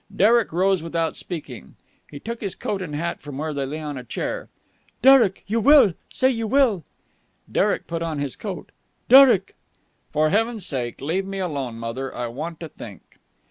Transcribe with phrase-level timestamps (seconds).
[0.11, 1.75] Derek rose without speaking.
[2.09, 4.49] He took his coat and hat from where they lay on a chair.
[5.03, 5.43] "Derek!
[5.45, 5.93] You will!
[6.09, 6.83] Say you will!"
[7.51, 8.71] Derek put on his coat.
[9.09, 9.53] "Derek!"
[10.11, 12.11] "For heaven's sake, leave me alone, mother.
[12.15, 13.19] I want to think."